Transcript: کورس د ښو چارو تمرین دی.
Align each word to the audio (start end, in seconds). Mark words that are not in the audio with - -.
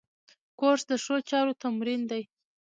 کورس 0.59 0.83
د 0.89 0.91
ښو 1.03 1.15
چارو 1.29 1.53
تمرین 1.63 2.01
دی. 2.11 2.23